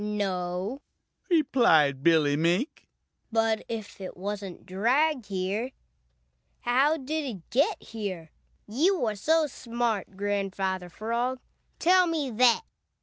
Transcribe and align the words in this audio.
"No," 0.03 0.81
replied 1.29 2.01
Billy 2.03 2.35
Mink, 2.35 2.87
"but 3.31 3.63
if 3.69 4.01
it 4.01 4.17
wasn't 4.17 4.65
dragged 4.65 5.27
here, 5.27 5.73
how 6.61 6.97
did 6.97 7.23
it 7.23 7.49
get 7.51 7.83
here? 7.83 8.31
You 8.67 9.05
are 9.05 9.15
so 9.15 9.45
smart, 9.45 10.17
Grandfather 10.17 10.89
Frog, 10.89 11.39
tell 11.77 12.07
me 12.07 12.31
that!" 12.31 12.63